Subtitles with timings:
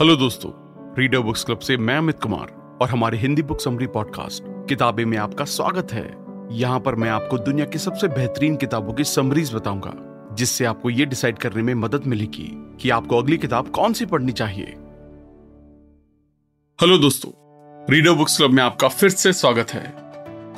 [0.00, 0.50] Hello दोस्तों
[0.98, 2.50] reader books club से मैं अमित कुमार
[2.82, 6.04] और हमारे हिंदी बुक समरी पॉडकास्ट किताबें में आपका स्वागत है।
[6.52, 9.92] यहाँ पर मैं आपको दुनिया की सबसे बेहतरीन किताबों की समरीज बताऊँगा,
[10.34, 12.48] जिससे आपको ये डिसाइड करने में मदद मिलेगी
[12.80, 14.76] कि आपको अगली किताब कौन सी पढ़नी चाहिए।
[16.78, 17.32] हेलो दोस्तों
[17.90, 19.86] रीडर बुक्स क्लब में आपका फिर से स्वागत है।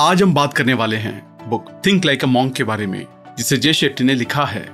[0.00, 3.06] आज हम बात करने वाले हैं book think like a monk के बारे में,
[3.38, 4.68] जिसे जय शेट्टी ने लिखा है।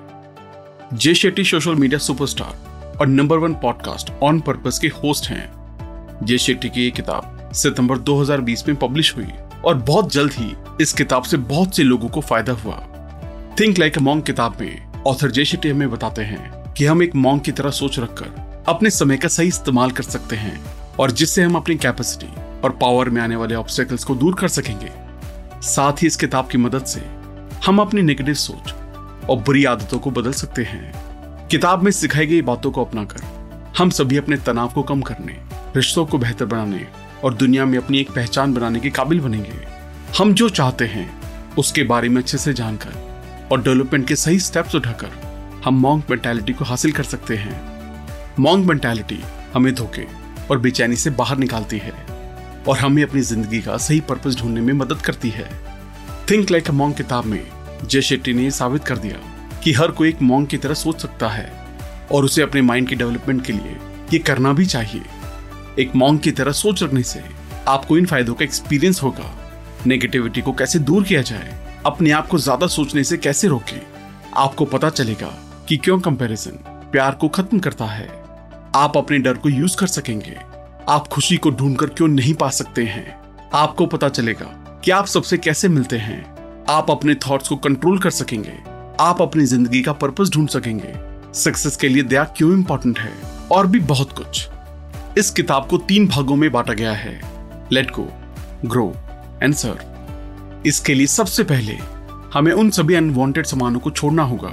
[0.92, 2.65] Jay Shetty social media superstar
[3.00, 7.98] और number one podcast on purpose के होस्ट हैं। जय शेट्टी की ये किताब सितंबर
[7.98, 9.26] 2020 में पब्लिश हुई
[9.64, 12.76] और बहुत जल्द ही इस किताब से बहुत से लोगों को फ़ायदा हुआ।
[13.60, 17.42] थिंक लाइक मॉन्ग किताब में ऑथर जय शेट्टी हमें बताते हैं कि हम एक मॉन्ग
[17.42, 20.60] की तरह सोच रखकर अपने समय का सही इस्तेमाल कर सकते हैं
[20.98, 24.90] और जिससे हम अपनी कैपेसिटी और पावर में आने वाले ऑब्स्टेकल्स को दूर कर सकेंगे।
[25.62, 27.00] साथ ही इस किताब की मदद से
[27.66, 28.74] हम अपनी नेगेटिव सोच
[29.30, 31.05] और बुरी आदतों को बदल सकते हैं।
[31.50, 33.20] किताब में सिखाई गई बातों को अपनाकर,
[33.78, 35.32] हम सभी अपने तनाव को कम करने,
[35.76, 36.86] रिश्तों को बेहतर बनाने
[37.24, 39.58] और दुनिया में अपनी एक पहचान बनाने के काबिल बनेंगे।
[40.18, 41.08] हम जो चाहते हैं,
[41.58, 45.10] उसके बारे में अच्छे से जानकर और डेवलपमेंट के सही स्टेप्स उठाकर,
[45.64, 47.60] हम मॉन्ग मेंटालिटी को हासिल कर सकते हैं।
[48.38, 49.22] मॉन्ग मेंटालिटी
[49.54, 50.06] हमें धोखे
[50.50, 51.92] और बेचैनी से बाहर निकालती है
[52.68, 55.48] और हमें अपनी ज़िंदगी का सही पर्पज ढूँढने में मदद करती है।
[56.30, 57.40] थिंक लाइक अ मॉन्ग किताब में,
[57.84, 59.16] जय शेट्टी ने साबित कर दिया।
[59.66, 61.50] कि हर कोई एक मॉन्ग की तरह सोच सकता है
[62.12, 63.76] और उसे अपने माइंड की डेवलपमेंट के लिए
[64.12, 65.02] ये करना भी चाहिए।
[65.78, 67.22] एक मॉन्ग की तरह सोच रखने से
[67.68, 69.30] आपको इन फायदों का एक्सपीरियंस होगा।
[69.86, 73.80] नेगेटिविटी को कैसे दूर किया जाए, अपने आप को ज़्यादा सोचने से कैसे रोके,
[74.36, 75.32] आपको पता चलेगा
[75.68, 76.58] कि क्यों कंपैरिजन
[76.92, 78.08] प्यार को खत्म करता है।
[78.74, 80.36] आप अपने डर को यूज़ कर सकेंगे।
[80.88, 83.18] आप खुशी को ढूंढकर क्यों नहीं पा सकते हैं?
[83.54, 86.24] आपको पता चलेगा कि आप सबसे कैसे मिलते हैं।
[86.70, 90.94] आप अपने थॉट्स को कंट्रोल कर सकेंगे। आप अपनी ज़िंदगी का पर्पस ढूंढ सकेंगे।
[91.34, 93.12] सक्सेस के लिए दया क्यों इंपॉर्टेंट है?
[93.52, 94.48] और भी बहुत कुछ।
[95.18, 97.20] इस किताब को तीन भागों में बांटा गया है।
[97.72, 98.08] लेट गो
[98.64, 98.94] ग्रो
[99.42, 99.54] एंड
[100.66, 101.78] इसके लिए सबसे पहले
[102.34, 104.52] हमें उन सभी अनवांटेड सामानों को छोड़ना होगा,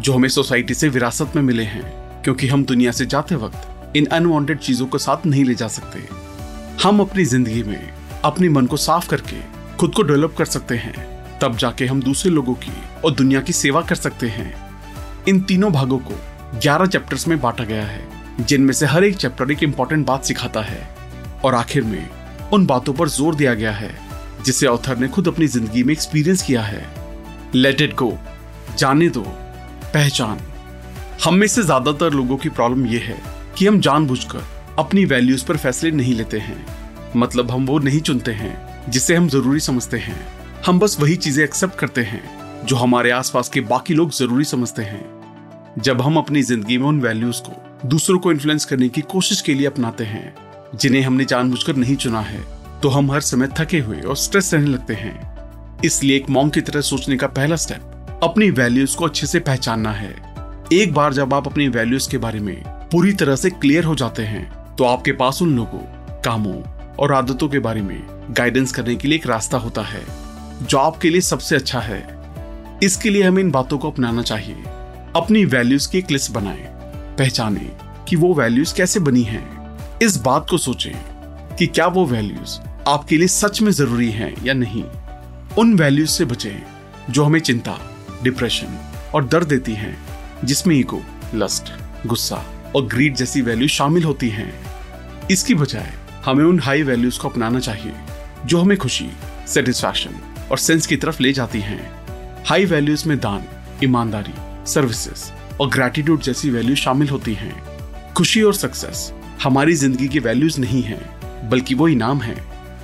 [0.00, 4.06] जो हमें सोसाइटी से विरासत में मिले हैं, क्योंकि हम दुनिया से जाते वक्त इन
[4.06, 6.02] अनवांटेड चीज़ों को साथ नहीं ले जा सकते।
[6.82, 7.92] हम अपनी ज़िंदगी में
[8.24, 9.40] अपने मन को साफ़ करके
[9.76, 12.72] खुद को डेवलप कर सकते हैं। तब जाके हम दूसरे लोगों की
[13.04, 14.54] और दुनिया की सेवा कर सकते हैं।
[15.28, 16.14] इन तीनों भागों को
[16.60, 18.02] 11 चैप्टर्स में बांटा गया है,
[18.40, 20.88] जिनमें से हर एक चैप्टर एक इंपॉर्टेंट बात सिखाता है।
[21.44, 22.08] और आखिर में
[22.52, 23.94] उन बातों पर ज़ोर दिया गया है,
[24.44, 26.86] जिसे ऑथर ने खुद अपनी ज़िंदगी में एक्सपीरियंस किया है।
[27.54, 28.18] लेट इट गो
[28.78, 29.22] जाने दो,
[29.94, 30.40] पहचान।
[31.24, 33.16] हम में से ज़्यादातर लोगों की प्रॉब्लम यह है
[33.58, 34.44] कि हम जानबूझकर
[34.78, 36.64] अपनी वैल्यूज़ पर फैसले नहीं लेते हैं।
[37.16, 38.56] मतलब हम वो नहीं चुनते हैं,
[38.90, 42.22] जिसे हम ज़रूरी समझते हैं। हम बस वही चीज़ें एक्सेप्ट करते हैं,
[42.66, 47.00] जो हमारे आसपास के बाकी लोग ज़रूरी समझते हैं। जब हम अपनी ज़िंदगी में उन
[47.00, 50.34] वैल्यूज़ को, दूसरों को इन्फ्लुएंस करने की कोशिश के लिए अपनाते हैं,
[50.74, 52.40] जिन्हें हमने जानबूझकर नहीं चुना है
[52.82, 56.60] तो हम हर समय थके हुए और स्ट्रेस रहने लगते हैं। इसलिए एक मॉन्ग की
[56.60, 60.14] तरह सोचने का पहला स्टेप अपनी वैल्यूज़ को अच्छे से पहचानना है।
[60.72, 62.56] एक बार जब आप अपनी वैल्यूज़ के बारे में
[62.92, 65.86] पूरी तरह से क्लियर हो जाते हैं तो आपके पास उन लोगों,
[66.22, 66.60] कामों
[66.94, 70.23] और आदतों के बारे में गाइडेंस करने के लिए एक रास्ता होता है।
[70.62, 72.02] जो आपके लिए सबसे अच्छा है,
[72.82, 74.54] इसके लिए हमें इन बातों को अपनाना चाहिए।
[75.16, 76.64] अपनी वैल्यूज़ की एक लिस्ट बनाएँ,
[77.18, 77.70] पहचाने
[78.08, 80.94] कि वो वैल्यूज़ कैसे बनी हैं। इस बात को सोचें
[81.56, 84.84] कि क्या वो वैल्यूज़ आपके लिए सच में ज़रूरी हैं या नहीं।
[85.58, 86.62] उन वैल्यूज़ से बचें
[87.10, 87.78] जो हमें चिंता
[88.22, 88.78] डिप्रेशन
[89.14, 89.96] और दर्द देती हैं,
[90.44, 91.02] जिसमें ईगो
[91.34, 91.72] लस्ट
[92.06, 92.44] गुस्सा
[92.76, 94.52] और ग्रीड जैसी वैल्यूज़ शामिल होती हैं।
[95.30, 95.92] इसकी बजाय
[96.24, 97.92] हमें उन हाई वैल्यूज़ को अपनाना चाहिए
[98.46, 99.10] जो हमें खुशी
[99.48, 101.80] सेटिस्फैक्शन और सेंस की तरफ़ ले जाती हैं।
[102.46, 103.44] हाई वैल्यूज़ में दान,
[103.84, 104.34] ईमानदारी
[104.70, 107.54] सर्विसेज़ और ग्रेटिट्यूड जैसी वैल्यूज़ शामिल होती हैं।
[108.14, 109.12] खुशी और सक्सेस
[109.42, 111.00] हमारी ज़िंदगी की वैल्यूज़ नहीं है,
[111.50, 112.36] बल्कि वो इनाम है।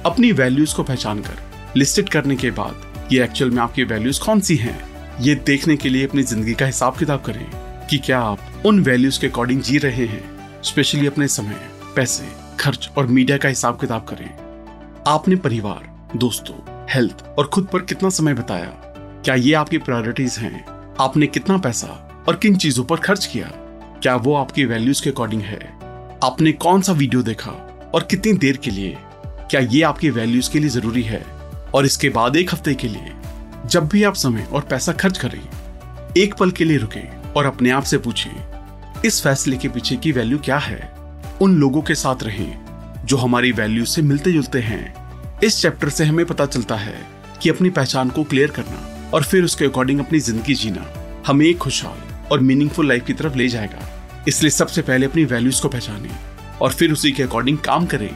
[0.07, 1.39] अपनी वैल्यूज़ को पहचान कर
[1.77, 4.79] लिस्टेड करने के बाद ये एक्चुअल में आपकी वैल्यूज़ कौन सी हैं?
[5.21, 7.47] ये देखने के लिए अपनी ज़िंदगी का हिसाब किताब करें
[7.91, 10.23] कि क्या आप उन वैल्यूज़ के अकॉर्डिंग जी रहे हैं।
[10.63, 11.61] स्पेशली अपने समय,
[11.97, 12.29] पैसे,
[12.61, 14.31] खर्च और मीडिया का हिसाब किताब करें।
[15.07, 18.67] आपने परिवार, दोस्तों हेल्थ और खुद पर कितना समय बताया?
[19.25, 20.65] क्या ये आपकी प्रायोरिटीज हैं?
[21.01, 21.87] आपने कितना पैसा
[22.29, 23.47] और किन चीज़ों पर खर्च किया?
[24.03, 25.59] क्या वो आपकी वैल्यूज़ के अकॉर्डिंग है?
[26.25, 27.51] आपने कौन सा वीडियो देखा
[27.95, 28.99] और कितनी देर के लिए?
[29.51, 31.27] क्या ये आपकी वैल्यूज़ के लिए ज़रूरी है?
[31.75, 33.13] और इसके बाद एक हफ़्ते के लिए,
[33.67, 35.49] जब भी आप समय और पैसा खर्च करें,
[36.17, 38.45] एक पल के लिए रुके और अपने आप से पूछें,
[39.05, 40.93] इस फैसले के पीछे की वैल्यू क्या है?
[41.43, 42.61] उन लोगों के साथ रहें
[43.05, 45.00] जो हमारी वैल्यू से मिलते जुलते हैं।
[45.45, 46.95] इस चैप्टर से हमें पता चलता है
[47.43, 50.85] कि अपनी पहचान को क्लियर करना और फिर उसके अकॉर्डिंग अपनी ज़िंदगी जीना
[51.27, 55.63] हमें एक खुशहाल और मीनिंगफुल लाइफ की तरफ़ ले जाएगा। इसलिए सबसे पहले अपनी वैल्यूज़
[55.63, 56.11] को पहचाने
[56.61, 58.11] और फिर उसी के अकॉर्डिंग काम करें।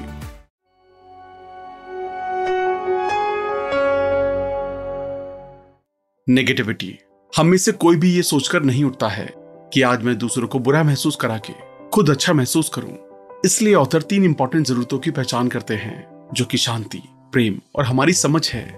[6.27, 6.99] नेगेटिविटी
[7.33, 9.29] हम में से कोई भी ये सोचकर नहीं उठता है
[9.75, 11.53] कि आज मैं दूसरों को बुरा महसूस करा के
[11.91, 12.97] खुद अच्छा महसूस करूँ।
[13.45, 17.03] इसलिए ऑथर तीन इंपॉर्टेंट जरूरतों की पहचान करते हैं, जो कि शांति
[17.35, 18.75] प्रेम और हमारी समझ है।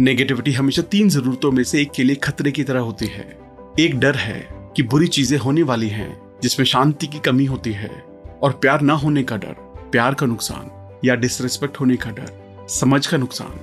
[0.00, 3.38] नेगेटिविटी हमेशा तीन जरूरतों में से एक के लिए खतरे की तरह होती है।
[3.80, 7.90] एक डर है कि बुरी चीज़ें होने वाली हैं, जिसमें शांति की कमी होती है,
[8.42, 9.54] और प्यार ना होने का डर,
[9.92, 13.58] प्यार का नुकसान, या डिसरेस्पेक्ट होने का डर, समझ का नुकसान।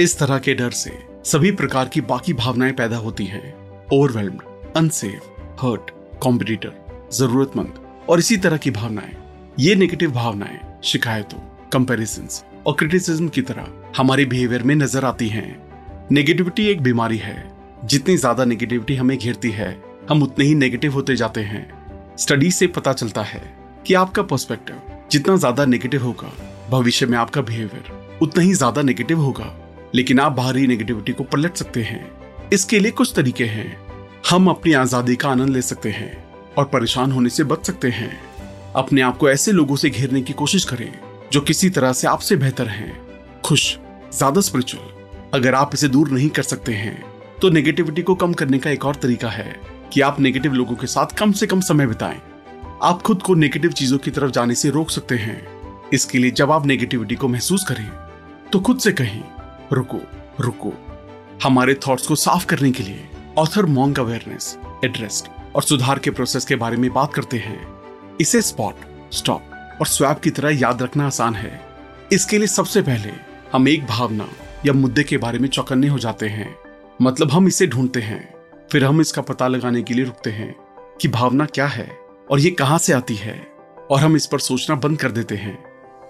[0.00, 3.54] इस तरह के डर से सभी प्रकार की बाकी भावनाएँ पैदा होती हैं।
[3.92, 4.42] ओवरवेल्म्ड
[4.76, 5.20] अनसेफ
[5.60, 5.90] हर्ट
[6.20, 6.72] कॉम्पिटिटर
[7.12, 7.74] जरूरतमंद,
[8.08, 9.16] और इसी तरह की भावनाएँ।
[9.58, 11.38] ये नेगेटिव भावनाएँ, शिकायतों
[11.72, 12.28] कंपेरिजन
[12.66, 13.62] और क्रिटिसिज्म की तरह
[13.96, 17.36] हमारे बिहेवियर में नज़र आती हैं। नेगेटिविटी एक बीमारी है।
[17.84, 22.66] जितनी ज़्यादा नेगेटिविटी हमें घेरती है, हम उतने ही नेगेटिव होते जाते हैं। स्टडी से
[22.66, 23.42] पता चलता है
[23.86, 24.80] कि आपका पर्सपेक्टिव
[25.10, 26.32] जितना ज़्यादा नेगेटिव होगा,
[26.70, 29.52] भविष्य में आपका बिहेवियर उतना ही ज़्यादा नेगेटिव होगा।
[29.94, 32.10] लेकिन आप बाहरी नेगेटिविटी को पलट सकते हैं।
[32.52, 33.76] इसके लिए कुछ तरीके हैं।
[34.30, 36.12] हम अपनी आज़ादी का आनंद ले सकते हैं
[36.58, 38.12] और परेशान होने से बच सकते हैं।
[38.76, 40.92] अपने आप को ऐसे लोगों से घेरने की कोशिश करें
[41.32, 42.92] जो किसी तरह से आपसे बेहतर हैं।
[43.44, 43.76] खुश।
[44.14, 47.02] ज़्यादा स्पिरिचुअल अगर आप इसे दूर नहीं कर सकते हैं
[47.40, 49.56] तो नेगेटिविटी को कम करने का एक और तरीका है
[49.92, 52.20] कि आप नेगेटिव लोगों के साथ कम से कम समय बिताएँ।
[52.82, 55.36] आप खुद को नेगेटिव चीज़ों की तरफ़ जाने से रोक सकते हैं।
[55.92, 57.90] इसके लिए जब आप नेगेटिविटी को महसूस करें
[58.52, 59.22] तो खुद से कहें,
[59.72, 60.00] रुको
[60.40, 60.72] रुको।
[61.44, 63.08] हमारे थॉट्स को साफ़ करने के लिए
[63.38, 67.60] ऑथर मॉन्ग अवेयरनेस एड्रेस्ट और सुधार के प्रोसेस के बारे में बात करते हैं।
[68.20, 71.60] इसे स्पॉट स्टॉप और स्वैप की तरह याद रखना आसान है।
[72.12, 73.12] इसके लिए सबसे पहले
[73.54, 74.26] हम एक भावना
[74.66, 76.54] या मुद्दे के बारे में चौकन्ने हो जाते हैं।
[77.02, 78.34] मतलब हम इसे ढूंढते हैं,
[78.72, 80.54] फिर हम इसका पता लगाने के लिए रुकते हैं
[81.00, 81.86] कि भावना क्या है
[82.30, 83.36] और ये कहाँ से आती है
[83.90, 85.58] और हम इस पर सोचना बंद कर देते हैं।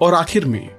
[0.03, 0.71] और आखिर में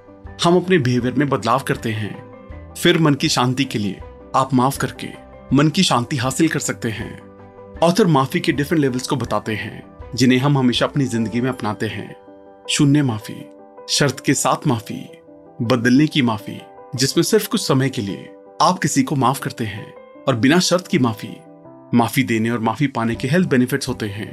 [0.44, 4.00] हम अपने बिहेवियर में बदलाव करते हैं। फिर मन की शांति के लिए
[4.36, 5.08] आप माफ़ करके
[5.52, 7.18] मन की शांति हासिल कर सकते हैं।
[7.82, 9.82] ऑथर माफ़ी के डिफरेंट लेवल्स को बताते हैं,
[10.14, 12.14] जिन्हें हम हमेशा अपनी ज़िंदगी में अपनाते हैं।
[12.70, 13.44] शून्य माफ़ी,
[13.88, 15.08] शर्त के साथ माफ़ी
[15.62, 16.60] बदलने की माफ़ी,
[16.96, 18.28] जिसमें सिर्फ़ कुछ समय के लिए
[18.62, 19.92] आप किसी को माफ़ करते हैं
[20.28, 21.28] और बिना शर्त की माफ़ी
[21.94, 24.28] माफ़ी देने और माफ़ी पाने के हेल्थ बेनिफिट्स होते हैं।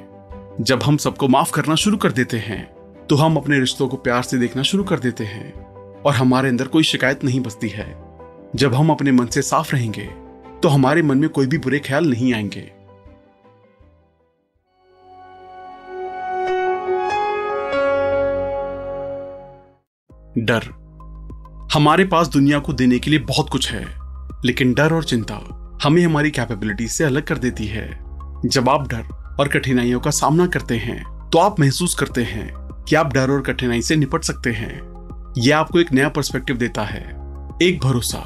[0.62, 2.64] जब हम सबको माफ़ करना शुरू कर देते हैं
[3.08, 5.54] तो हम अपने रिश्तों को प्यार से देखना शुरू कर देते हैं
[6.02, 7.88] और हमारे अंदर कोई शिकायत नहीं बचती है।
[8.56, 10.06] जब हम अपने मन से साफ़ रहेंगे
[10.64, 12.72] तो हमारे मन में कोई भी बुरे ख्याल नहीं आएँगे।
[20.38, 20.83] डर
[21.74, 23.86] हमारे पास दुनिया को देने के लिए बहुत कुछ है,
[24.46, 25.36] लेकिन डर और चिंता
[25.84, 27.86] हमें हमारी कैपेबिलिटी से अलग कर देती है।
[28.46, 29.08] जब आप डर
[29.40, 32.46] और कठिनाइयों का सामना करते हैं तो आप महसूस करते हैं
[32.84, 36.84] कि आप डर और कठिनाई से निपट सकते हैं। यह आपको एक नया पर्सपेक्टिव देता
[36.84, 37.02] है,
[37.62, 38.22] एक भरोसा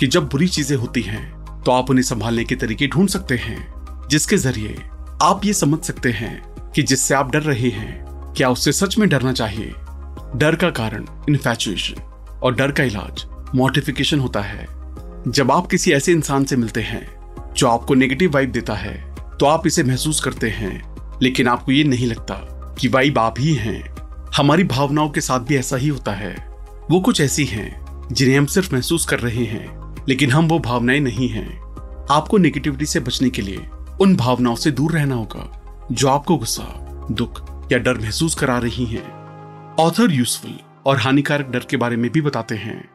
[0.00, 4.08] कि जब बुरी चीज़ें होती हैं तो आप उन्हें संभालने के तरीके ढूंढ सकते हैं,
[4.08, 4.76] जिसके ज़रिए
[5.22, 6.42] आप ये समझ सकते हैं
[6.74, 9.72] कि जिससे आप डर रहे हैं, क्या उससे सच में डरना चाहिए।
[10.36, 12.08] डर का कारण इन्फेचुएशन
[12.42, 14.66] और डर का इलाज मोटिफिकेशन होता है।
[15.28, 17.20] जब आप किसी ऐसे इंसान से मिलते हैं,
[17.54, 21.84] जो आपको नेगेटिव वाइब देता है तो आप इसे महसूस करते हैं। लेकिन आपको ये
[21.84, 22.34] नहीं लगता
[22.78, 23.94] कि वाइब आप ही हैं।
[24.36, 26.48] हमारी भावनाओं के साथ भी ऐसा ही होता है।
[26.90, 31.00] वो कुछ ऐसी हैं, जिन्हें हम सिर्फ़ महसूस कर रहे हैं, लेकिन हम वो भावनाएँ
[31.00, 31.60] नहीं हैं।
[32.10, 33.66] आपको नेगेटिविटी से बचने के लिए
[34.00, 35.62] उन भावनाओं से दूर रहना होगा,
[35.92, 39.20] जो आपको गुस्सा, दुख या डर महसूस करा रही हैं।
[39.74, 42.90] ऑथर यूजफुल और हानिकारक डर के बारे में भी बताते हैं।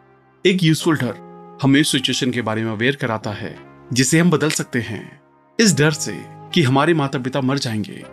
[0.46, 1.25] एक यूजफुल डर
[1.62, 3.60] हमें सिचुएशन के बारे में अवेयर कराता है,
[3.94, 5.20] जिसे हम बदल सकते हैं।
[5.60, 8.04] इस डर से कि हमारे माता पिता मर जाएँगे,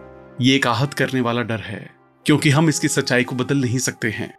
[0.40, 1.90] ये एक आहत करने वाला डर है,
[2.26, 4.34] क्योंकि हम इसकी सच्चाई को बदल नहीं सकते हैं।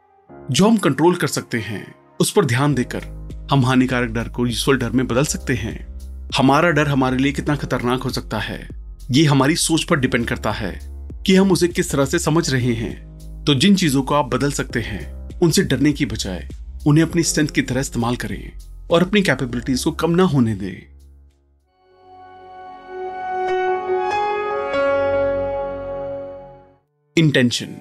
[0.52, 4.78] जो हम कंट्रोल कर सकते हैं, उस पर ध्यान देकर हम हानिकारक डर को यूजफुल
[4.78, 5.94] डर में बदल सकते हैं।
[6.38, 8.70] हमारा डर हमारे लिए कितना खतरनाक हो सकता है,
[9.12, 10.80] ये हमारी सोच पर डिपेंड करता है
[11.26, 13.14] कि हम उसे किस तरह से समझ रहे हैं।
[13.48, 16.48] तो जिन चीज़ों को आप बदल सकते हैं उनसे डरने की बजाय
[16.88, 18.52] उन्हें अपनी स्ट्रेंथ की तरह इस्तेमाल करें
[18.92, 20.94] और अपनी कैपेबिलिटीज को कम ना होने दें।
[27.18, 27.76] इंटेंशन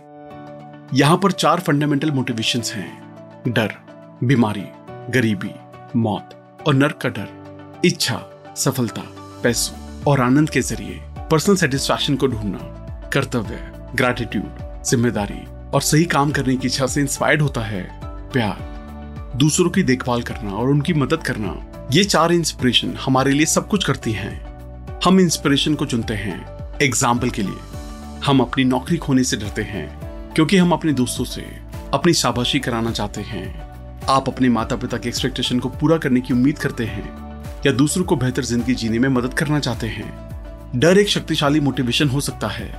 [0.95, 3.75] यहाँ पर चार फंडामेंटल मोटिवेशंस हैं। डर,
[4.25, 4.65] बीमारी,
[5.13, 5.55] गरीबी,
[5.99, 6.35] मौत
[6.67, 8.21] और नर्क का डर, इच्छा,
[8.57, 9.03] सफलता,
[9.43, 11.01] पैसों और आनंद के ज़रिए।
[11.31, 12.59] पर्सनल सेटिस्फैक्शन को ढूंढना,
[13.13, 13.59] कर्तव्य
[13.95, 15.41] ग्रैटिट्यूड ज़िम्मेदारी
[15.75, 17.83] और सही काम करने की इच्छा से इंस्पायर्ड होता है
[18.33, 18.71] प्यार।
[19.37, 21.55] दूसरों की देखभाल करना और उनकी मदद करना,
[21.93, 27.31] ये चार इंस्पिरेशन हमारे लिए सब कुछ करती हैं। हम इंस्पिरेशन को चुनते हैं एग्ज़ाम्पल
[27.31, 29.89] के लिए। हम अपनी नौकरी खोने से डरते हैं,
[30.35, 31.43] क्योंकि हम अपने दोस्तों से
[31.95, 33.47] अपनी शाबाशी कराना चाहते हैं।
[34.11, 37.05] आप अपने माता पिता के एक्सपेक्टेशन को पूरा करने की उम्मीद करते हैं,
[37.67, 42.09] या दूसरों को बेहतर ज़िंदगी जीने में मदद करना चाहते हैं। डर एक शक्तिशाली मोटिवेशन
[42.09, 42.71] हो सकता है,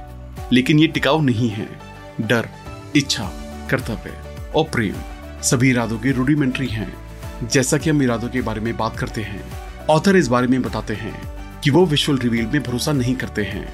[0.54, 1.68] लेकिन ये टिकाऊ नहीं है।
[2.22, 2.48] डर
[2.96, 3.24] इच्छा,
[3.70, 4.18] कर्तव्य
[4.56, 4.96] और प्रेम।
[5.42, 6.94] सभी इरादों के रूडिमेंट्री हैं।
[7.48, 9.44] जैसा कि हम इरादों के बारे में बात करते हैं
[9.90, 11.22] ऑथर इस बारे में बताते हैं
[11.62, 13.74] कि वो विजुअल रिवील में भरोसा नहीं करते हैं।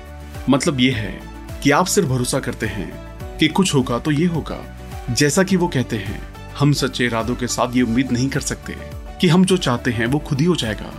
[0.50, 1.22] मतलब ये है
[1.64, 2.92] कि आप सिर्फ़ भरोसा करते हैं
[3.38, 4.78] कि कुछ होगा तो ये होगा।
[5.10, 6.22] जैसा कि वो कहते हैं,
[6.60, 8.76] हम सच्चे इरादों के साथ ये उम्मीद नहीं कर सकते
[9.22, 10.94] कि हम जो चाहते हैं वो खुद ही हो जाएगा।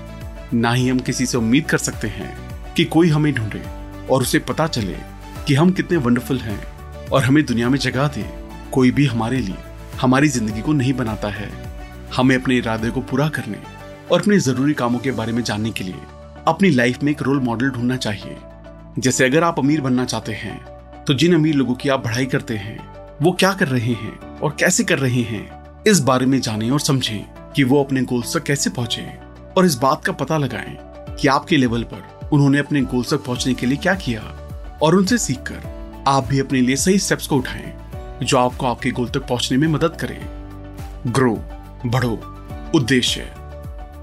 [0.54, 2.36] ना ही हम किसी से उम्मीद कर सकते हैं
[2.74, 3.62] कि कोई हमें ढूंढे
[4.10, 4.96] और उसे पता चले
[5.46, 6.79] कि हम कितने वंडरफुल हैं।
[7.12, 8.24] और हमें दुनिया में जगह दे।
[8.72, 9.56] कोई भी हमारे लिए,
[10.00, 11.50] हमारी ज़िंदगी को नहीं बनाता है।
[12.16, 13.58] हमें अपने इरादे को पूरा करने
[14.10, 16.00] और अपने ज़रूरी कामों के बारे में जानने के लिए
[16.48, 18.36] अपनी लाइफ में एक रोल मॉडल ढूंढना चाहिए।
[18.98, 20.58] जैसे अगर आप अमीर बनना चाहते हैं
[21.04, 22.78] तो जिन अमीर लोगों की आप पढ़ाई करते हैं,
[23.22, 26.80] वो क्या कर रहे हैं और कैसे कर रहे हैं, इस बारे में जाने और
[26.80, 29.02] समझें कि वो अपने गोल्स तक कैसे पहुँचे।
[29.56, 30.76] और इस बात का पता लगाएँ
[31.12, 34.22] कि आपके लेवल पर उन्होंने अपने गोल्स तक पहुँचने के लिए क्या किया
[34.82, 37.72] और उनसे सीखकर आप भी अपने लिए सही स्टेप्स को उठाएँ,
[38.22, 40.20] जो आपको आपके गोल तक पहुँचने में मदद करें।
[41.06, 41.34] ग्रो
[41.86, 42.12] बढ़ो,
[42.74, 43.30] उद्देश्य।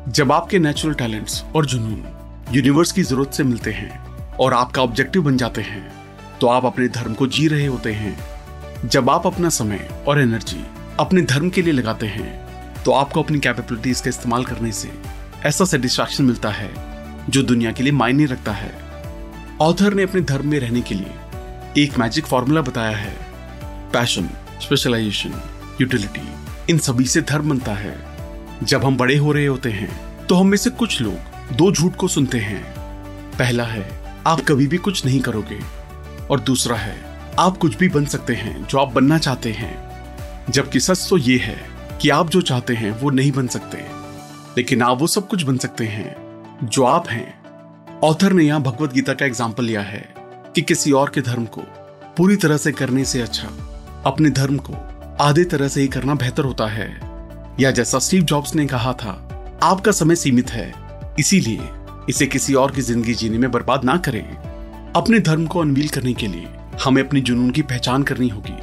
[0.07, 2.03] जब आपके नेचुरल टैलेंट्स और जुनून
[2.51, 3.99] यूनिवर्स की ज़रूरत से मिलते हैं
[4.35, 5.91] और आपका ऑब्जेक्टिव बन जाते हैं
[6.39, 8.17] तो आप अपने धर्म को जी रहे होते हैं।
[8.85, 10.65] जब आप अपना समय और एनर्जी
[10.99, 14.91] अपने धर्म के लिए लगाते हैं तो आपको अपनी कैपेबिलिटीज का इस्तेमाल करने से
[15.45, 16.69] ऐसा सेटिस्फैक्शन मिलता है,
[17.29, 18.71] जो दुनिया के लिए मायने रखता है।
[19.61, 21.11] ऑथर ने अपने धर्म में रहने के लिए
[21.77, 23.11] एक मैजिक फॉर्मूला बताया है।
[23.93, 24.29] पैशन
[24.61, 25.33] स्पेशलाइजेशन
[25.81, 26.21] यूटिलिटी
[26.69, 27.95] इन सभी से धर्म बनता है।
[28.63, 31.95] जब हम बड़े हो रहे होते हैं तो हम में से कुछ लोग दो झूठ
[31.95, 32.63] को सुनते हैं।
[33.37, 33.87] पहला है,
[34.27, 35.59] आप कभी भी कुछ नहीं करोगे।
[36.29, 36.97] और दूसरा है,
[37.39, 41.37] आप कुछ भी बन सकते हैं जो आप बनना चाहते हैं। जबकि सच तो ये
[41.37, 41.57] है
[42.01, 43.85] कि आप जो चाहते हैं, वो नहीं बन सकते।
[44.57, 46.15] लेकिन आप वो सब कुछ बन सकते हैं,
[46.63, 50.16] जो आप हैं। ऑथर ने यहाँ भगवत गीता का एग्ज़ाम्पल लिया है।
[50.57, 51.61] कि किसी और के धर्म को
[52.17, 53.47] पूरी तरह से करने से अच्छा
[54.05, 54.73] अपने धर्म को
[55.21, 56.87] आधे तरह से ही करना बेहतर होता है।
[57.59, 59.11] या जैसा स्टीव जॉब्स ने कहा था,
[59.63, 60.73] आपका समय सीमित है,
[61.19, 61.67] इसीलिए
[62.09, 64.23] इसे किसी और की ज़िंदगी जीने में बर्बाद ना करें।
[64.93, 66.47] अपने धर्म को अनवील करने के लिए
[66.83, 68.57] हमें अपनी जुनून की पहचान करनी होगी।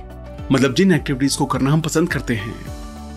[0.52, 2.54] मतलब जिन एक्टिविटीज़ को करना हम पसंद करते हैं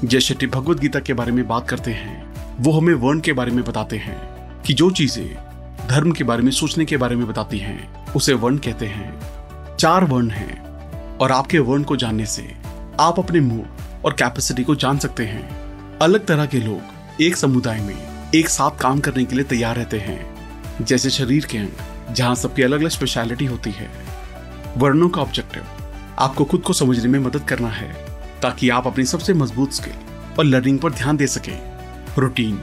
[0.03, 3.51] जय शेट्टी भगवत गीता के बारे में बात करते हैं, वो हमें वर्ण के बारे
[3.51, 4.21] में बताते हैं
[4.61, 5.46] कि जो चीज़ें
[5.87, 10.03] धर्म के बारे में, सोचने के बारे में बताती हैं। उसे वर्ण कहते हैं। चार
[10.03, 12.55] वर्ण हैं और आपके वर्ण को जानने से
[12.99, 13.65] आप अपने मूड
[14.05, 18.71] और कैपेसिटी को जान सकते हैं। अलग तरह के लोग एक समुदाय में एक साथ
[18.79, 20.37] काम करने के लिए तैयार रहते हैं।
[20.81, 21.69] जैसे शरीर के अंग,
[22.11, 23.89] जहाँ सबकी अलग अलग स्पेशलिटी होती है।
[24.77, 25.63] वर्णों का ऑब्जेक्टिव
[26.19, 27.93] आपको खुद को समझने में मदद करना है,
[28.41, 29.93] ताकि आप अपनी सबसे मज़बूत स्किल
[30.39, 31.59] और लर्निंग पर ध्यान दे सकें।
[32.17, 32.59] रूटीन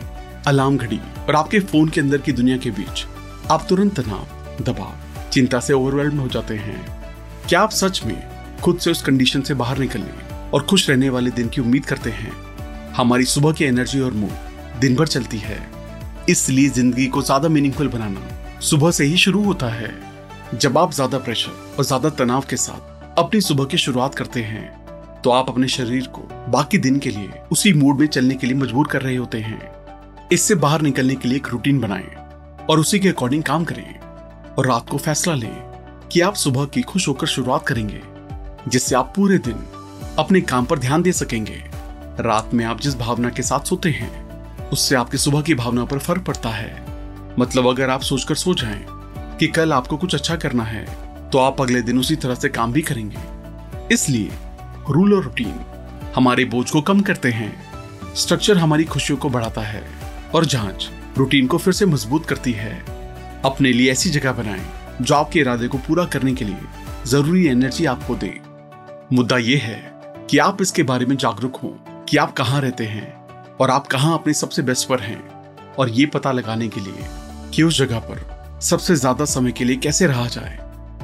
[0.47, 3.07] अलार्म घड़ी और आपके फ़ोन के अंदर की दुनिया के बीच
[3.51, 4.93] आप तुरंत तनाव दबाव,
[5.33, 6.85] चिंता से ओवरवेल्ड हो जाते हैं।
[7.49, 11.31] क्या आप सच में खुद से उस कंडीशन से बाहर निकलने और खुश रहने वाले
[11.31, 12.33] दिन की उम्मीद करते हैं?
[12.97, 15.59] हमारी सुबह की एनर्जी और मूड दिन भर चलती है।
[16.29, 19.93] इसलिए ज़िंदगी को ज़्यादा मीनिंगफुल बनाना सुबह से ही शुरू होता है।
[20.55, 24.67] जब आप ज़्यादा प्रेशर और ज़्यादा तनाव के साथ अपनी सुबह की शुरुआत करते हैं
[25.23, 28.57] तो आप अपने शरीर को बाकी दिन के लिए उसी मूड में चलने के लिए
[28.57, 29.63] मजबूर कर रहे होते हैं।
[30.33, 32.24] इससे बाहर निकलने के लिए एक रूटीन बनाएँ।
[32.71, 33.99] और उसी के अकॉर्डिंग काम करें
[34.55, 35.55] और रात को फैसला लें
[36.13, 38.01] कि आप सुबह की खुश होकर शुरुआत करेंगे,
[38.69, 39.65] जिससे आप पूरे दिन
[40.19, 41.63] अपने काम पर ध्यान दे सकेंगे।
[42.21, 45.99] रात में आप जिस भावना के साथ सोते हैं, उससे आपकी सुबह की भावना पर
[45.99, 46.85] फ़र्क पड़ता है।
[47.39, 48.85] मतलब अगर आप सोचकर सो जाएँ
[49.39, 50.85] कि कल आपको कुछ अच्छा करना है
[51.31, 54.31] तो आप अगले दिन उसी तरह से काम भी करेंगे। इसलिए
[54.91, 55.61] रूल और रूटीन
[56.17, 59.83] हमारे बोझ को कम करते हैं। स्ट्रक्चर हमारी खुशियों को बढ़ाता है।
[60.35, 62.73] और जाँच रूटीन को फिर से मज़बूत करती है।
[63.45, 64.65] अपने लिए ऐसी जगह बनाएँ,
[65.03, 68.33] जो आपके इरादे को पूरा करने के लिए ज़रूरी एनर्जी आपको दे।
[69.13, 71.69] मुद्दा यह है कि आप इसके बारे में जागरूक हो
[72.09, 73.13] कि आप कहाँ रहते हैं
[73.61, 75.23] और आप कहाँ अपने सबसे बेस्ट पर हैं।
[75.79, 77.07] और ये पता लगाने के लिए
[77.55, 80.59] कि उस जगह पर सबसे ज़्यादा समय के लिए कैसे रहा जाए।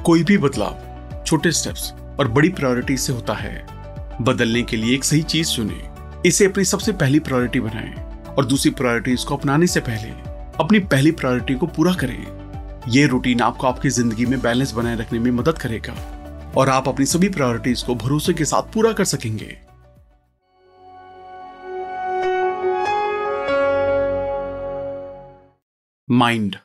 [0.04, 3.66] कोई भी बदलाव छोटे स्टेप्स और बड़ी प्रायोरिटी से होता है।
[4.22, 5.82] बदलने के लिए एक सही चीज़ चुने।
[6.28, 8.09] इसे अपनी सबसे पहली प्रायोरिटी बनाएँ।
[8.40, 10.10] और दूसरी प्रायोरिटीज को अपनाने से पहले
[10.60, 15.18] अपनी पहली प्रायोरिटी को पूरा करें। यह रूटीन आपको आपकी ज़िंदगी में बैलेंस बनाए रखने
[15.18, 15.94] में मदद करेगा
[16.56, 19.56] और आप अपनी सभी प्रायोरिटीज को भरोसे के साथ पूरा कर सकेंगे।
[26.08, 26.56] माइंड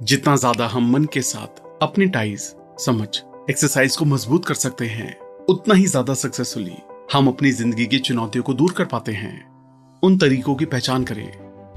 [0.00, 3.08] जितना ज़्यादा हम मन के साथ अपनी टाइज समझ
[3.50, 5.16] एक्सरसाइज को मज़बूत कर सकते हैं,
[5.48, 6.76] उतना ही ज़्यादा सक्सेसफुली
[7.12, 9.53] हम अपनी ज़िंदगी की चुनौतियों को दूर कर पाते हैं।
[10.04, 11.30] उन तरीकों की पहचान करें,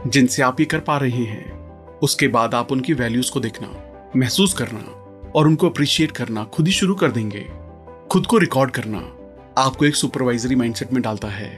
[0.07, 3.67] जिनसे आप ये कर पा रहे हैं। उसके बाद आप उनकी वैल्यूज़ को देखना,
[4.15, 7.45] महसूस करना और उनको अप्रिशिएट करना खुद ही शुरू कर देंगे।
[8.11, 8.97] खुद को रिकॉर्ड करना
[9.57, 11.51] आपको एक सुपरवाइजरी माइंडसेट में डालता है,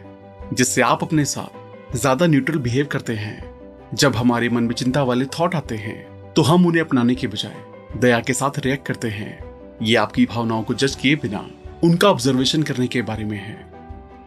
[0.53, 5.25] जिससे आप अपने साथ ज़्यादा न्यूट्रल बिहेव करते हैं। जब हमारे मन में चिंता वाले
[5.39, 7.55] थॉट आते हैं तो हम उन्हें अपनाने के बजाय
[7.97, 9.39] दया के साथ रिएक्ट करते हैं।
[9.81, 11.45] ये आपकी भावनाओं को जज किए बिना
[11.83, 13.57] उनका ऑब्जर्वेशन करने के बारे में है।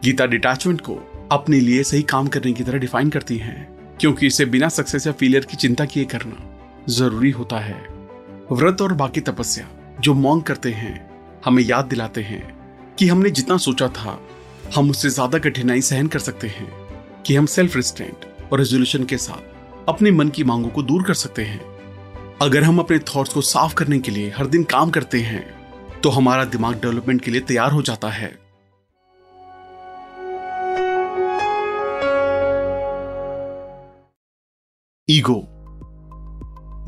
[0.03, 0.99] गीता डिटैचमेंट को
[1.33, 3.55] अपने लिए सही काम करने की तरह डिफाइन करती है,
[3.99, 7.77] क्योंकि इसे बिना सक्सेस या फेलियर की चिंता किए करना ज़रूरी होता है।
[8.51, 9.67] व्रत और बाकी तपस्या
[10.01, 12.41] जो मोंग करते हैं, हमें याद दिलाते हैं
[12.97, 14.19] कि हमने जितना सोचा था,
[14.75, 16.67] हम उससे ज़्यादा कठिनाई सहन कर सकते हैं
[17.23, 21.13] कि हम सेल्फ रिस्टेंट और रेजोल्यूशन के साथ अपने मन की मांगों को दूर कर
[21.15, 21.61] सकते हैं।
[22.41, 25.45] अगर हम अपने थॉट्स को साफ़ करने के लिए हर दिन काम करते हैं
[26.01, 28.31] तो हमारा दिमाग डेवलपमेंट के लिए तैयार हो जाता है।
[35.09, 35.35] ईगो।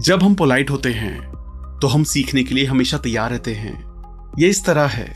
[0.01, 3.73] जब हम पोलाइट होते हैं तो हम सीखने के लिए हमेशा तैयार रहते हैं।
[4.39, 5.07] यह इस तरह है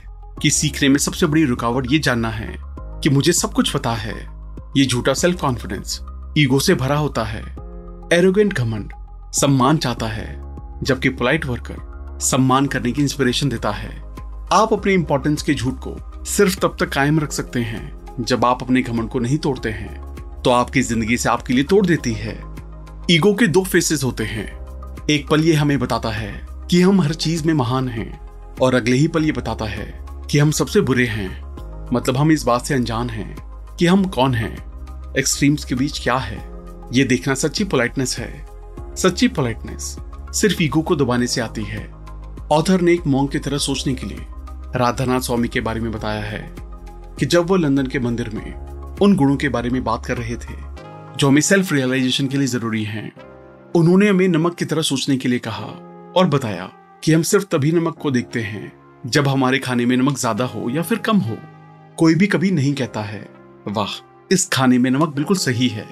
[0.41, 2.56] कि सीखने में सबसे बड़ी रुकावट ये जानना है
[3.03, 4.15] कि मुझे सब कुछ पता है।
[4.77, 6.00] ये झूठा सेल्फ कॉन्फिडेंस
[6.38, 7.41] ईगो से भरा होता है।
[8.13, 8.91] एरोगेंट घमंड,
[9.34, 10.27] सम्मान चाहता है,
[10.84, 13.96] जबकि पोलाइट वर्कर सम्मान करने की इंस्पिरेशन देता है।
[14.53, 18.63] आप अपने इंपॉर्टेंस के झूठ को सिर्फ़ तब तक कायम रख सकते हैं, जब आप
[18.63, 20.08] अपने घमंड को नहीं तोड़ते हैं।
[20.44, 22.49] तो आपकी ज़िंदगी से आपके लिए तोड़ देती है।
[23.11, 24.45] ईगो के दो फेसेस होते हैं।
[25.09, 28.19] एक पल ये हमें बताता है कि हम हर चीज़ में महान हैं
[28.61, 31.41] और अगले ही पल ये बताता है कि हम सबसे बुरे हैं।
[31.93, 33.35] मतलब हम इस बात से अनजान हैं
[33.75, 34.53] कि हम कौन हैं।
[35.17, 36.51] एक्सट्रीम्स के बीच क्या है?
[36.93, 38.45] ये देखना सच्ची पोलाइटनेस है।
[38.95, 39.97] सच्ची पोलाइटनेस
[40.33, 41.91] सिर्फ़ ईगो को दबाने से आती है।
[42.51, 44.25] ऑथर ने एक मोंग की तरह सोचने के लिए
[44.75, 46.55] राधानाथ स्वामी के बारे में बताया है
[47.19, 48.53] कि जब वो लंदन के मंदिर में
[49.01, 50.69] उन गुणों के बारे में बात कर रहे थे
[51.20, 53.12] जो हमें सेल्फ रियलाइजेशन के लिए ज़रूरी हैं,
[53.75, 55.66] उन्होंने हमें नमक की तरह सोचने के लिए कहा
[56.18, 56.70] और बताया
[57.03, 58.72] कि हम सिर्फ़ तभी नमक को देखते हैं
[59.05, 61.38] जब हमारे खाने में नमक ज़्यादा हो या फिर कम हो।
[61.98, 63.22] कोई भी कभी नहीं कहता है,
[63.68, 64.00] वाह,
[64.32, 65.86] इस खाने में नमक बिल्कुल सही है।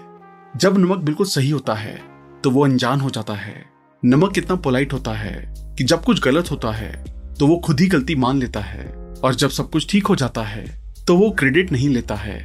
[0.54, 2.00] जब नमक बिल्कुल सही होता है
[2.44, 3.66] तो वो अनजान हो जाता है।
[4.04, 6.92] नमक कितना पोलाइट होता है कि जब कुछ गलत होता है
[7.40, 8.88] तो वो खुद ही गलती मान लेता है
[9.24, 10.66] और जब सब कुछ ठीक हो जाता है
[11.08, 12.44] तो वो क्रेडिट नहीं लेता है।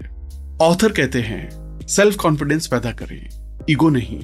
[0.63, 1.62] ऑथर कहते हैं
[1.93, 4.19] सेल्फ कॉन्फिडेंस पैदा करें ईगो नहीं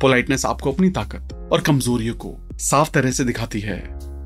[0.00, 3.78] पोलाइटनेस आपको अपनी ताकत और कमजोरियों को साफ़ तरह से दिखाती है,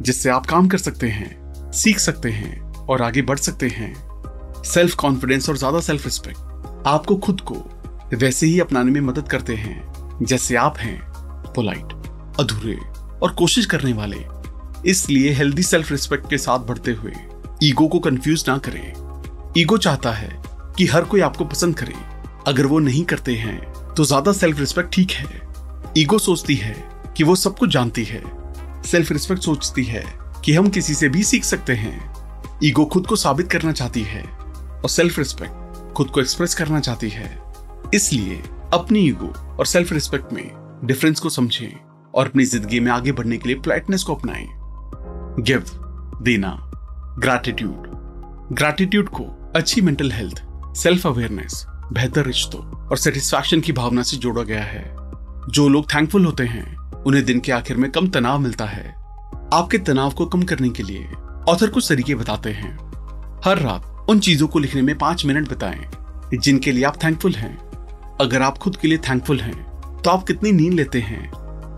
[0.02, 4.94] जिससे आप काम कर सकते हैं, सीख सकते हैं और आगे बढ़ सकते हैं। सेल्फ
[4.94, 7.56] कॉन्फिडेंस और ज़्यादा सेल्फ रिस्पेक्ट आपको खुद को
[8.14, 10.98] वैसे ही अपनाने में मदद करते हैं, जैसे आप हैं
[11.52, 11.92] पोलाइट
[12.40, 12.78] अधूरे
[13.22, 14.24] और कोशिश करने वाले।
[14.90, 17.12] इसलिए हेल्दी सेल्फ रिस्पेक्ट के साथ बढ़ते हुए
[17.62, 20.36] ईगो को कंफ्यूज ना करें। ईगो चाहता है
[20.76, 22.15] कि हर कोई आपको पसंद करे
[22.46, 23.58] अगर वो नहीं करते हैं
[23.94, 25.40] तो ज़्यादा सेल्फ रिस्पेक्ट ठीक है।
[25.98, 26.74] ईगो सोचती है
[27.16, 28.22] कि वो सब कुछ जानती है।
[28.86, 30.04] सेल्फ रिस्पेक्ट सोचती है
[30.44, 34.22] कि हम किसी से भी सीख सकते हैं। ईगो खुद को साबित करना चाहती है
[34.22, 37.30] और सेल्फ रिस्पेक्ट खुद को एक्सप्रेस करना चाहती है।
[37.94, 38.42] इसलिए
[38.74, 40.50] अपनी ईगो और सेल्फ रिस्पेक्ट में
[40.84, 41.72] डिफरेंस को समझें
[42.14, 44.46] और अपनी ज़िंदगी में आगे बढ़ने के लिए प्लाइटनेस को अपनाएँ।
[45.40, 45.64] गिव
[46.22, 46.58] देना
[47.18, 47.94] ग्रैटिट्यूड
[48.52, 49.24] ग्रैटिट्यूड को
[49.56, 50.42] अच्छी मेंटल हेल्थ
[50.76, 54.84] सेल्फ अवेयरनेस बेहतर रिश्तों और सेटिस्फैक्शन की भावना से जोड़ा गया है।
[55.48, 58.94] जो लोग थैंकफुल होते हैं, उन्हें दिन के आखिर में कम तनाव मिलता है।
[59.54, 61.06] आपके तनाव को कम करने के लिए
[61.48, 62.72] ऑथर कुछ तरीके बताते हैं।
[63.44, 65.86] हर रात उन चीज़ों को लिखने में पाँच मिनट बिताएँ,
[66.34, 67.56] जिनके लिए आप थैंकफुल हैं।
[68.20, 71.30] अगर आप खुद के लिए थैंकफुल हैं तो आप कितनी नींद लेते हैं?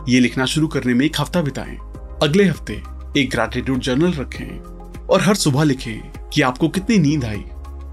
[0.09, 1.77] ये लिखना शुरू करने में एक हफ़्ता बिताएँ।
[2.23, 2.83] अगले हफ़्ते
[3.16, 7.44] एक ग्रेटिट्यूड जर्नल रखें और हर सुबह लिखें कि आपको कितनी नींद आई,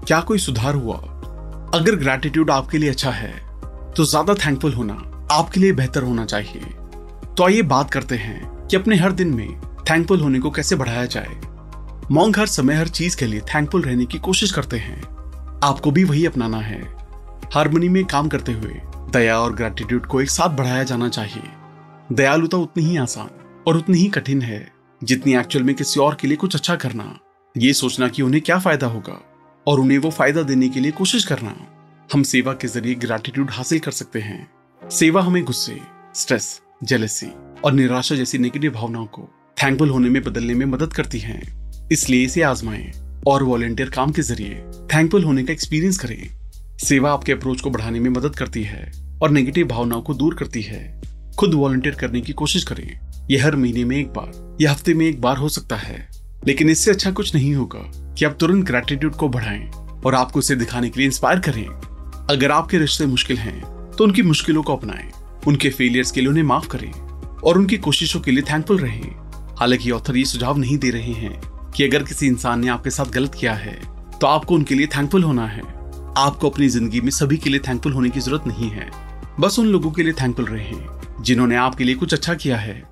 [0.06, 0.96] क्या कोई सुधार हुआ?
[1.74, 3.32] अगर ग्रैटिट्यूड आपके लिए अच्छा है
[3.92, 4.94] तो ज़्यादा थैंकफुल होना
[5.32, 6.60] आपके लिए बेहतर होना चाहिए।
[7.36, 11.04] तो आइए बात करते हैं कि अपने हर दिन में थैंकफुल होने को कैसे बढ़ाया
[11.06, 11.40] जाए।
[12.10, 15.00] मोंग हर समय हर चीज़ के लिए थैंकफुल रहने की कोशिश करते हैं।
[15.64, 16.80] आपको भी वही अपनाना है।
[17.54, 18.80] हारमोनी में काम करते हुए
[19.12, 21.42] दया और ग्रेटिट्यूड को एक साथ बढ़ाया जाना चाहिए।
[22.12, 23.28] दयालुता उतनी ही आसान
[23.68, 24.66] और उतनी ही कठिन है,
[25.02, 27.18] जितनी एक्चुअल में किसी और के लिए कुछ अच्छा करना।
[27.54, 29.20] ये सोचना कि उन्हें क्या फ़ायदा होगा।
[29.66, 31.54] और उन्हें वो फ़ायदा देने के लिए कोशिश करना।
[32.14, 34.46] हम सेवा के ज़रिए ग्रेटिट्यूड हासिल कर सकते हैं।
[34.82, 35.78] सेवा हमें गुस्से
[36.14, 37.26] स्ट्रेस जेलसी
[37.64, 39.28] और निराशा जैसी नेगेटिव भावनाओं को
[39.62, 41.42] थैंकफुल होने में बदलने में मदद करती हैं।
[41.92, 42.92] इसलिए इसे आजमाएँ
[43.26, 44.54] और वॉलेंटियर काम के ज़रिए
[44.94, 46.28] थैंकफुल होने का एक्सपीरियंस करें।
[46.78, 50.62] सेवा आपके अप्रोच को बढ़ाने में मदद करती है और नेगेटिव भावनाओं को दूर करती
[50.62, 51.02] है।
[51.38, 53.00] खुद वॉलेंटियर करने की कोशिश करें।
[53.30, 56.08] यह हर महीने में एक बार, या हफ़्ते में एक बार हो सकता है।
[56.46, 57.78] लेकिन इससे अच्छा कुछ नहीं होगा
[58.14, 59.66] कि आप तुरंत ग्रेटिट्यूड को बढ़ाएँ
[60.04, 61.66] और आपको इसे दिखाने के लिए इंस्पायर करें।
[62.30, 63.60] अगर आपके रिश्ते मुश्किल हैं
[63.92, 65.10] तो उनकी मुश्किलों को अपनाएँ,
[65.46, 69.10] उनके फेलियर्स के लिए उन्हें माफ़ करें और उनकी कोशिशों के लिए थैंकफुल रहें।
[69.58, 71.40] हालाँकि ऑथर ये सुझाव नहीं दे रहे हैं
[71.76, 73.78] कि अगर किसी इंसान ने आपके साथ गलत किया है
[74.20, 75.62] तो आपको उनके लिए थैंकफुल होना है।
[76.18, 78.90] आपको अपनी ज़िंदगी में सभी के लिए थैंकफुल होने की ज़रूरत नहीं है।
[79.40, 80.76] बस उन लोगों के लिए थैंकफुल रहे,
[81.20, 82.82] जिन्होंने आपके लिए कुछ अच्छा किया है।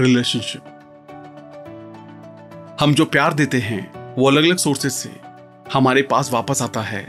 [0.00, 0.74] रिलेशनशिप
[2.80, 5.10] हम जो प्यार देते हैं, वो अलग अलग सोर्सेज से
[5.72, 7.06] हमारे पास वापस आता है।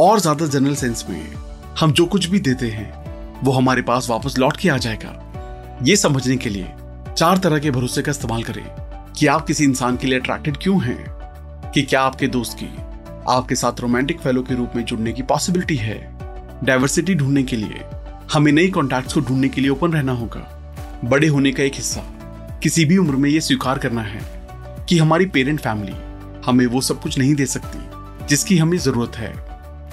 [0.00, 1.34] और ज़्यादा जनरल सेंस में,
[1.80, 5.96] हम जो कुछ भी देते हैं, वो हमारे पास वापस लौट के आ जाएगा। ये
[5.96, 6.72] समझने के लिए
[7.16, 8.64] चार तरह के भरोसे का इस्तेमाल करें
[9.12, 11.04] कि आप किसी इंसान के लिए अट्रैक्टेड क्यों हैं,
[11.70, 12.68] कि क्या आपके दोस्त की,
[13.28, 15.98] आपके साथ रोमांटिक फेलो के रूप में जुड़ने की पॉसिबिलिटी है।
[16.64, 17.84] डाइवर्सिटी ढूँढने के लिए,
[18.32, 20.50] हमें नई कॉन्टैक्ट्स को ढूँढने के लिए ओपन रहना होगा।
[21.04, 22.02] बड़े होने का एक हिस्सा।
[22.64, 24.20] किसी भी उम्र में यह स्वीकार करना है
[24.88, 25.92] कि हमारी पेरेंट फैमिली
[26.46, 29.32] हमें वो सब कुछ नहीं दे सकती, जिसकी हमें ज़रूरत है।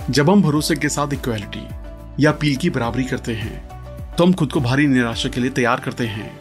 [0.10, 4.52] जब हम भरोसे के साथ इक्वालिटी या पील की बराबरी करते हैं तो हम खुद
[4.52, 6.32] को भारी निराशा के लिए तैयार करते हैं।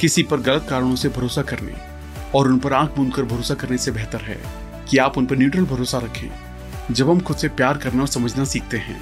[0.00, 1.74] किसी पर गलत कारणों से भरोसा करने
[2.34, 4.38] और उन पर आँख बूंद कर भरोसा करने से बेहतर है
[4.90, 6.30] कि आप उन पर न्यूट्रल भरोसा रखें।
[6.90, 9.00] जब हम खुद से प्यार करना और समझना सीखते हैं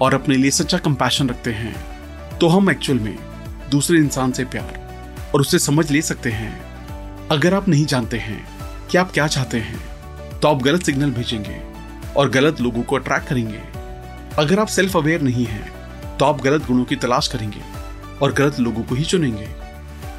[0.00, 1.74] और अपने लिए सच्चा कंपैशन रखते हैं
[2.38, 3.16] तो हम एक्चुअल में
[3.70, 4.87] दूसरे इंसान से प्यार
[5.34, 8.46] और उससे समझ ले सकते हैं। अगर आप नहीं जानते हैं
[8.88, 11.60] कि आप क्या चाहते हैं तो आप गलत सिग्नल भेजेंगे
[12.16, 13.62] और गलत लोगों को अट्रैक्ट करेंगे।
[14.38, 17.60] अगर आप सेल्फ अवेयर नहीं हैं तो आप गलत गुणों की तलाश करेंगे
[18.22, 19.48] और गलत लोगों को ही चुनेंगे।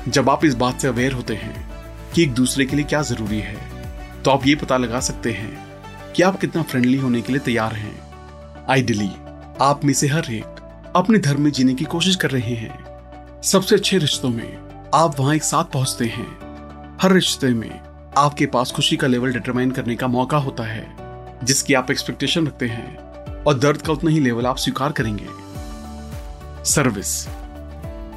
[0.07, 1.67] जब आप इस बात से अवेयर होते हैं
[2.13, 3.57] कि एक दूसरे के लिए क्या ज़रूरी है
[4.23, 7.73] तो आप ये पता लगा सकते हैं कि आप कितना फ्रेंडली होने के लिए तैयार
[7.75, 9.09] हैं। आइडली
[9.61, 13.75] आप में से हर एक अपने धर्म में जीने की कोशिश कर रहे हैं। सबसे
[13.75, 16.27] अच्छे रिश्तों में आप वहाँ एक साथ पहुँचते हैं।
[17.01, 17.69] हर रिश्ते में
[18.17, 20.85] आपके पास खुशी का लेवल डिटरमाइन करने का मौका होता है,
[21.43, 25.27] जिसकी आप एक्सपेक्टेशन रखते हैं, और दर्द का उतना ही लेवल आप स्वीकार करेंगे।
[26.65, 27.11] सर्विस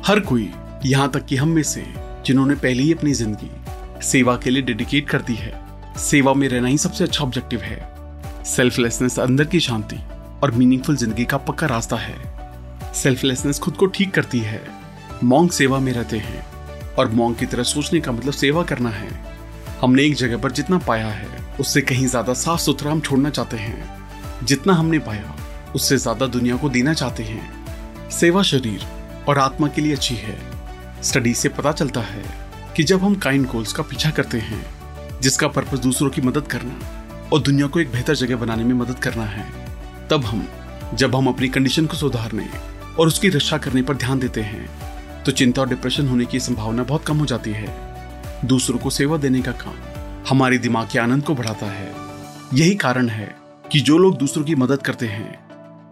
[0.06, 0.50] हर कोई
[0.86, 1.84] यहाँ तक कि हम में से,
[2.26, 3.50] जिन्होंने पहले ही अपनी ज़िंदगी
[4.02, 5.52] सेवा के लिए डेडिकेट कर दी है,
[5.98, 9.96] सेवा में रहना ही सबसे अच्छा ऑब्जेक्टिव है। सेल्फलेसनेस अंदर की शांति
[10.42, 12.16] और मीनिंगफुल ज़िंदगी का पक्का रास्ता है।
[12.94, 14.62] सेल्फलेसनेस खुद को ठीक करती है।
[15.24, 16.51] मोंग सेवा में रहते हैं।
[16.98, 19.10] और मोंग की तरह सोचने का मतलब सेवा करना है।
[19.80, 21.28] हमने एक जगह पर जितना पाया है,
[21.60, 25.34] उससे कहीं ज़्यादा साफ़ सुथरा हम छोड़ना चाहते हैं। जितना हमने पाया,
[25.74, 28.86] उससे ज़्यादा दुनिया को देना चाहते हैं। सेवा शरीर
[29.28, 30.36] और आत्मा के लिए अच्छी है।
[31.02, 32.22] स्टडी से पता चलता है
[32.76, 34.64] कि जब हम काइंड गोल्स का पीछा करते हैं,
[35.20, 38.98] जिसका पर्पज दूसरों की मदद करना और दुनिया को एक बेहतर जगह बनाने में मदद
[38.98, 39.46] करना है,
[40.10, 40.46] तब हम,
[40.94, 42.48] जब हम अपनी कंडीशन को सुधारने
[42.98, 44.68] और उसकी रक्षा करने पर ध्यान देते हैं
[45.26, 47.66] तो चिंता और डिप्रेशन होने की संभावना बहुत कम हो जाती है।
[48.44, 49.74] दूसरों को सेवा देने का काम
[50.28, 51.92] हमारे दिमाग के आनंद को बढ़ाता है।
[52.54, 53.34] यही कारण है
[53.72, 55.38] कि जो लोग दूसरों की मदद करते हैं,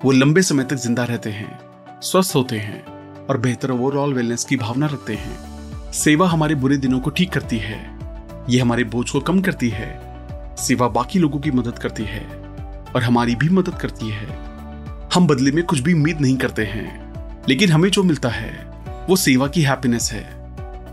[0.04, 1.58] वो लंबे समय तक ज़िंदा रहते हैं,
[2.02, 7.00] स्वस्थ होते हैं और बेहतर ओवरऑल वेलनेस की भावना रखते हैं। सेवा हमारे बुरे दिनों
[7.00, 7.78] को ठीक करती है।
[8.50, 12.24] ये हमारे बोझ को कम करती है। सेवा बाकी लोगों की मदद करती है
[12.94, 14.26] और हमारी भी मदद करती है।
[15.14, 18.69] हम बदले में कुछ भी उम्मीद नहीं करते हैं, लेकिन हमें जो मिलता है
[19.10, 20.22] वो सेवा की हैप्पीनेस है।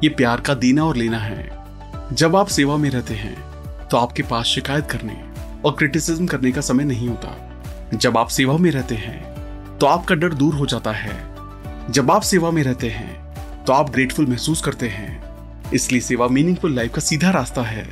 [0.04, 4.24] ये प्यार का देना और लेना है। जब आप सेवा में रहते हैं तो आपके
[4.24, 5.18] पास शिकायत करने
[5.66, 10.16] और क्रिटिसिज्म करने का समय नहीं होता। जब आप सेवा में रहते हैं तो आपका
[10.16, 14.62] डर दूर हो जाता है। जब आप सेवा में रहते हैं तो आप ग्रेटफुल महसूस
[14.62, 17.86] करते हैं। इसलिए सेवा मीनिंगफुल लाइफ का सीधा रास्ता है।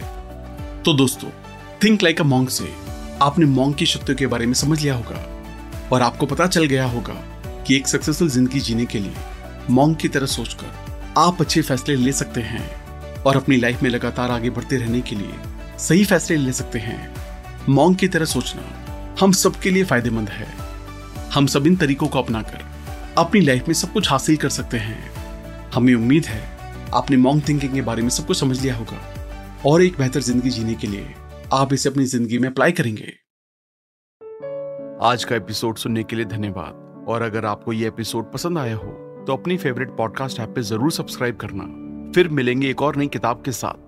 [0.83, 1.29] तो दोस्तों
[1.83, 2.71] थिंक लाइक अ मॉन्ग से
[3.21, 5.23] आपने मॉन्ग की शक्तियों के बारे में समझ लिया होगा
[5.91, 7.21] और आपको पता चल गया होगा
[7.67, 9.13] कि एक सक्सेसफुल ज़िंदगी जीने के लिए
[9.69, 14.31] मॉन्ग की तरह सोचकर आप अच्छे फैसले ले सकते हैं और अपनी लाइफ में लगातार
[14.31, 17.15] आगे बढ़ते रहने के लिए सही फैसले ले सकते हैं।
[17.69, 18.63] मॉन्ग की तरह सोचना
[19.19, 20.47] हम सबके लिए फ़ायदेमंद है।
[21.33, 22.63] हम सब इन तरीकों को अपनाकर
[23.17, 25.11] अपनी लाइफ में सब कुछ हासिल कर सकते हैं।
[25.73, 26.43] हमें उम्मीद है
[26.93, 28.99] आपने मॉन्ग थिंकिंग के बारे में सब कुछ समझ लिया होगा
[29.65, 31.13] और एक बेहतर ज़िंदगी जीने के लिए
[31.53, 33.13] आप इसे अपनी ज़िंदगी में अप्लाई करेंगे।
[35.07, 39.04] आज का एपिसोड सुनने के लिए धन्यवाद। और अगर आपको ये एपिसोड पसंद आया हो
[39.27, 41.63] तो अपनी फेवरेट पॉडकास्ट ऐप पे ज़रूर सब्सक्राइब करना।
[42.11, 43.84] फिर मिलेंगे एक और नई किताब के साथ।